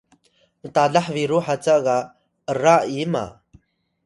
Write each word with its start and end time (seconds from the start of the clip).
mtalah 0.63 1.07
biru 1.15 1.39
haca 1.47 1.75
ga 1.85 1.97
’ra 2.61 2.75
ima? 3.03 3.25